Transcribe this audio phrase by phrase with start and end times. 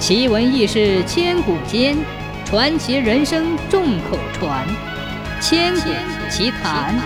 [0.00, 1.94] 奇闻异事千古间，
[2.46, 4.66] 传奇人生众口传。
[5.42, 5.90] 千古
[6.30, 6.98] 奇谈。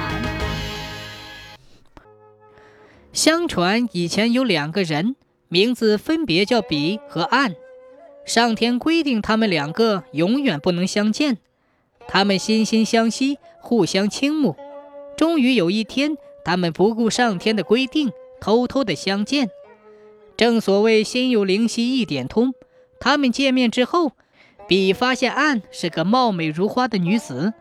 [3.13, 5.17] 相传以前有两个人，
[5.49, 7.57] 名字分别叫比和岸。
[8.25, 11.39] 上天规定他们两个永远不能相见。
[12.07, 14.55] 他们惺惺相惜，互相倾慕。
[15.17, 19.51] 终于有一天，他们不顾上天的规定，偷偷的相见。
[20.37, 22.55] 正所谓心有灵犀一点通。
[23.05, 24.13] 他们见面之后，
[24.67, 27.53] 比发现暗是个貌美如花的女子，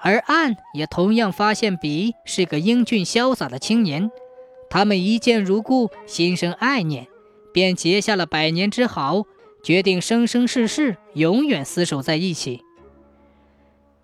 [0.00, 4.10] 而暗也同样发现比是个英俊潇洒的青年。
[4.68, 7.06] 他们一见如故，心生爱念，
[7.52, 9.22] 便结下了百年之好，
[9.62, 12.60] 决定生生世世永远厮守在一起。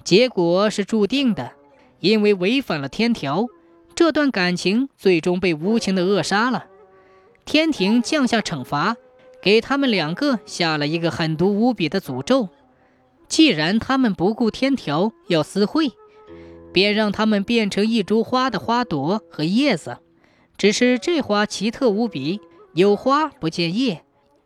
[0.04, 1.50] 结果是注定的，
[1.98, 3.48] 因为违反了天条，
[3.96, 6.66] 这段感情最终被无情的扼杀了。
[7.44, 8.94] 天庭降下惩罚。
[9.42, 12.48] 给他们两个下了一个狠毒无比的诅咒。
[13.28, 15.92] 既然他们不顾天条要私会，
[16.72, 19.98] 便让他们变成一株花的花朵和叶子。
[20.58, 22.40] 只是这花奇特无比，
[22.74, 24.04] 有花不见叶，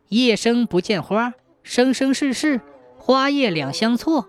[0.09, 2.61] 叶生不见花，生生世世
[2.97, 4.27] 花叶两相错。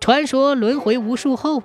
[0.00, 1.62] 传说轮回无数后，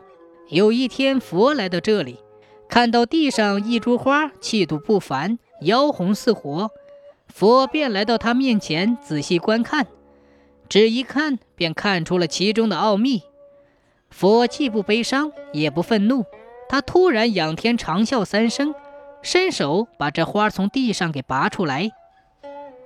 [0.50, 2.20] 有一天佛来到这里，
[2.68, 6.72] 看到地上一株花气度不凡，妖红似火。
[7.28, 9.88] 佛便来到他面前，仔细观看，
[10.68, 13.24] 只一看便看出了其中的奥秘。
[14.10, 16.26] 佛既不悲伤，也不愤怒，
[16.70, 18.74] 他突然仰天长啸三声，
[19.22, 21.92] 伸手把这花从地上给拔出来。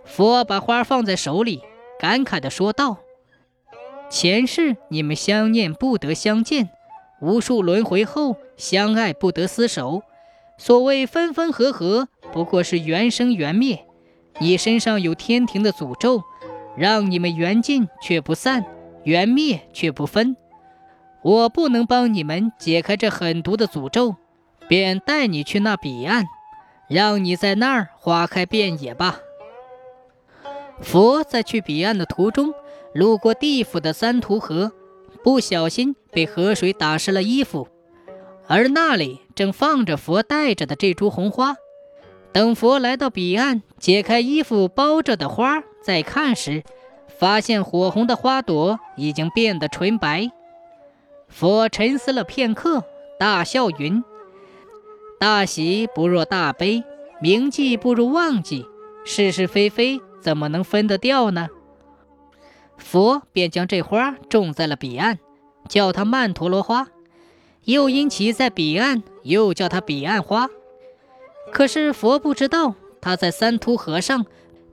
[0.04, 1.62] 佛把花放在手里，
[2.00, 2.98] 感慨地说道
[4.10, 6.72] ：“前世你们相念不得相见，
[7.22, 10.02] 无数轮回后相爱不得厮守。
[10.58, 13.86] 所谓分分合合，不过是缘生缘灭。”
[14.40, 16.24] 你身上有天庭的诅咒，
[16.76, 18.66] 让你们缘尽却不散，
[19.04, 20.36] 缘灭却不分。
[21.22, 24.16] 我不能帮你们解开这狠毒的诅咒，
[24.68, 26.26] 便带你去那彼岸，
[26.88, 29.20] 让你在那儿花开遍野吧。
[30.82, 32.54] 佛在去彼岸的途中，
[32.94, 34.72] 路过地府的三途河，
[35.24, 37.68] 不小心被河水打湿了衣服，
[38.48, 41.56] 而那里正放着佛带着的这株红花。
[42.34, 46.64] 等佛来到彼岸，解开衣服包着的花，再看时，
[47.20, 50.32] 发现火红的花朵已经变得纯白。
[51.28, 52.84] 佛沉思了片刻，
[53.20, 54.04] 大笑云
[55.20, 56.84] ：“大喜不若大悲，
[57.22, 58.66] 铭记不如忘记，
[59.04, 61.50] 是是非非怎么能分得掉呢？”
[62.78, 65.20] 佛便将这花种在了彼岸，
[65.68, 66.88] 叫它曼陀罗花，
[67.66, 70.50] 又因其在彼岸，又叫它彼岸花。
[71.62, 74.26] 可是佛不知道，他在三途河上，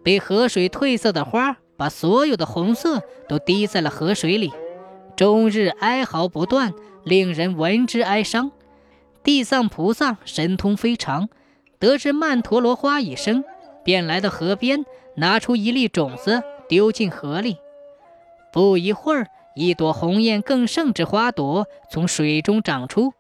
[0.03, 4.51] 被河水褪色的花把所有的红色都滴在了河水里，
[5.15, 6.73] 终日哀嚎不断，
[7.05, 8.53] 令人闻之哀伤。
[9.23, 11.29] 地藏菩萨神通非常，
[11.79, 13.45] 得知曼陀罗花已生，
[13.85, 17.59] 便来到河边，拿出一粒种子丢进河里。
[18.51, 23.13] 不一会儿，一朵红艳更盛之花朵从水中长出，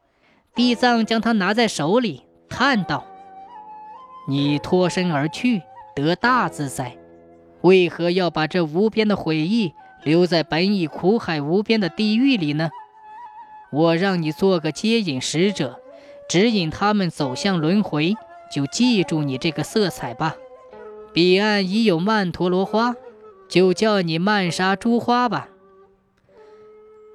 [0.54, 3.04] 地藏将它拿在手里，叹道。
[4.30, 5.62] 你脱身而去，
[5.96, 6.98] 得大自在，
[7.62, 9.72] 为何要把这无边的悔意
[10.04, 12.68] 留在本已苦海无边的地狱里呢？
[13.72, 15.80] 我让你做个接引使者，
[16.28, 18.16] 指引他们走向轮回，
[18.52, 20.36] 就记住你这个色彩吧。
[21.14, 22.96] 彼岸已有曼陀罗花，
[23.48, 25.48] 就叫你曼莎珠花吧。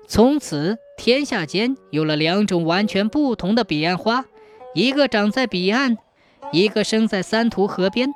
[0.07, 4.25] 从此，天下间有了两种完全不同的彼岸花，
[4.73, 5.99] 一个长在彼岸。
[6.53, 8.13] 一个生在三途河边。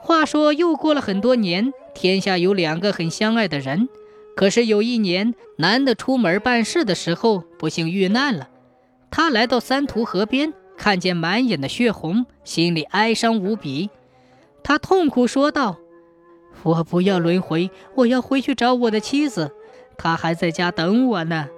[0.00, 3.88] 话说，又过了很多年，天下有两个很相爱的人。
[4.36, 8.48] 可是有一年，男的出门办事的时候，不幸遇难了。
[9.10, 13.88] 他来到三途河边，看见满眼的血红，心里哀伤无比。
[14.64, 15.78] 他痛苦说道
[16.64, 19.52] ：“我不要轮回，我要回去找我的妻子，
[19.96, 21.48] 她还在家等我呢。”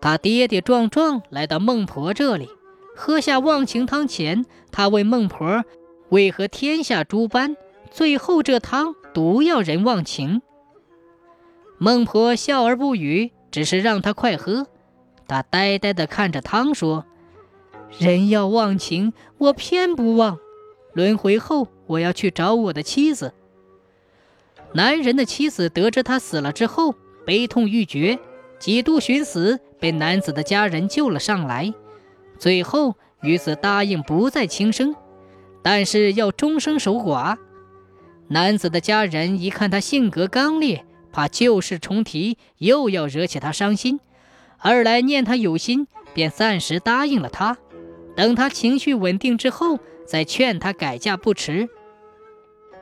[0.00, 2.48] 他跌跌撞撞来到孟婆这里。
[2.94, 5.64] 喝下忘情汤前，他问孟婆
[6.10, 7.56] ：“为何天下诸般，
[7.90, 10.42] 最后这汤独要人忘情？”
[11.78, 14.66] 孟婆笑而不语，只是让他快喝。
[15.26, 17.06] 他呆呆地看着汤说
[17.98, 20.38] ：“人要忘情，我偏不忘。
[20.92, 23.32] 轮回后，我要去找我的妻子。”
[24.74, 26.94] 男人的妻子得知他死了之后，
[27.24, 28.18] 悲痛欲绝，
[28.58, 31.72] 几度寻死，被男子的家人救了上来。
[32.40, 34.96] 最后，女子答应不再轻生，
[35.62, 37.36] 但是要终生守寡。
[38.28, 43.98] 男子的家人一看他性格刚烈，怕旧事重提，又要惹起他伤心；
[44.56, 47.58] 二来念他有心，便暂时答应了他，
[48.16, 51.68] 等他情绪稳定之后，再劝他改嫁不迟。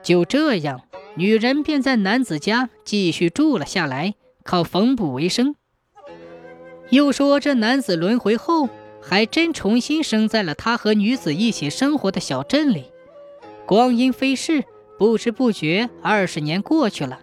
[0.05, 0.83] 就这样，
[1.17, 4.15] 女人便在男子家继续住了下来，
[4.45, 5.57] 靠缝补为生。
[6.91, 8.69] 又说这男子轮回后，
[9.09, 12.85] 还真重新生在了他和女子一起生活的小镇里。
[13.67, 14.65] 光阴飞逝。
[14.99, 17.21] 不知不觉，二十年过去了。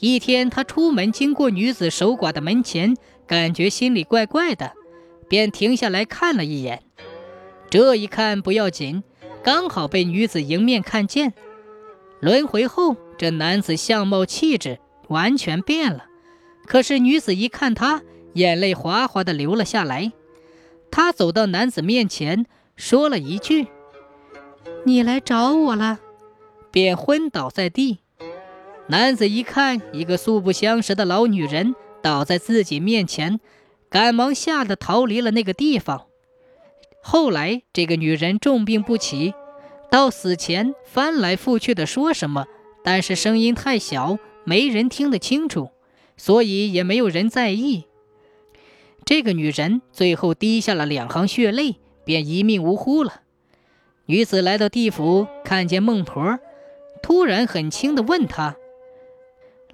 [0.00, 4.72] 一天，他出门经过女子守寡的门前，感觉心里怪怪的，
[5.28, 6.82] 便停下来看了一眼。
[7.70, 9.04] 这一看不要紧，
[9.44, 11.34] 刚好被女子迎面看见。
[12.18, 16.06] 轮回后，这男子相貌气质完全变了。
[16.66, 20.10] 可是女子一看他，眼泪哗哗的流了下来。
[20.96, 22.46] 他走到男子面前，
[22.76, 23.66] 说了一句
[24.86, 25.98] ：“你来找我了。”
[26.70, 27.98] 便昏倒在地。
[28.86, 33.40] 男子一看，一个素不相识的老女人倒在自己面前，
[33.90, 36.06] 赶忙吓得逃离了那个地方。
[37.02, 39.34] 后来，这个女人重病不起，
[39.90, 42.46] 到死前翻来覆去的说什么，
[42.84, 45.70] 但是声音太小，没人听得清楚，
[46.16, 47.86] 所以也没有人在意。
[49.04, 53.20] 这个女人最后滴下了两行血泪，便一命呜呼了。
[54.06, 56.38] 女子来到地府，看见孟婆。
[57.02, 58.56] 突然很轻地问她：“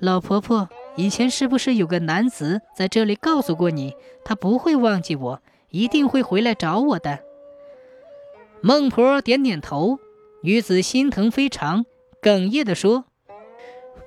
[0.00, 3.94] 老婆婆，以前是不是有个男子在这里告诉过你，
[4.24, 7.20] 他不会忘记我，一定会回来找我的？”
[8.62, 9.98] 孟婆点点头。
[10.42, 11.84] 女子心疼非常，
[12.22, 13.04] 哽咽地说：“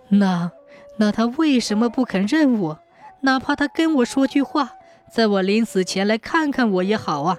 [0.09, 0.51] 那
[0.97, 2.79] 那他为什么不肯认我？
[3.21, 4.73] 哪怕他跟我说句话，
[5.13, 7.37] 在我临死前来看看我也好啊。”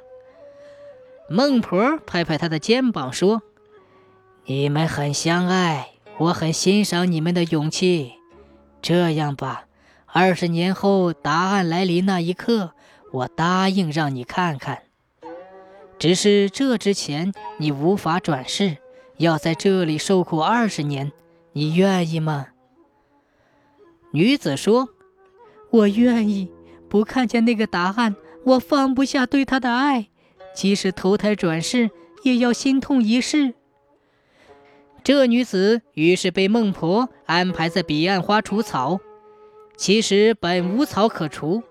[1.28, 3.42] 孟婆拍拍他的肩膀说。
[4.46, 8.12] 你们很相爱，我很欣赏你们的勇气。
[8.82, 9.64] 这样吧，
[10.04, 12.72] 二十年后答案来临那一刻，
[13.10, 14.82] 我答应让你看看。
[15.98, 18.76] 只是这之前你无法转世，
[19.16, 21.10] 要在这里受苦二十年，
[21.52, 22.48] 你愿意吗？
[24.10, 24.90] 女子说
[25.72, 26.52] ：“我愿意。
[26.94, 28.14] 不看见那个答案，
[28.44, 30.10] 我放不下对他的爱，
[30.54, 31.90] 即使投胎转世，
[32.22, 33.54] 也要心痛一世。”
[35.02, 39.00] 这女子于是被孟婆安排在彼岸花除草。
[39.76, 41.64] 其实本无草可除，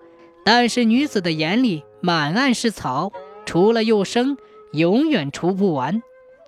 [0.44, 3.10] 但是女子的眼里满岸是草，
[3.46, 4.36] 除了又生，
[4.74, 6.02] 永远除不完。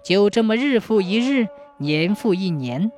[0.05, 1.49] 就这么日复一日，
[1.79, 2.93] 年复一年。